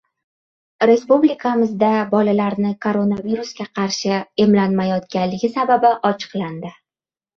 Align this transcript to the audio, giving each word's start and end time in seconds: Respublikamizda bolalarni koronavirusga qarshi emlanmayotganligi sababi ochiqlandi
Respublikamizda 0.89 1.89
bolalarni 2.15 2.71
koronavirusga 2.85 3.69
qarshi 3.81 4.15
emlanmayotganligi 4.47 5.53
sababi 5.59 5.93
ochiqlandi 6.11 6.73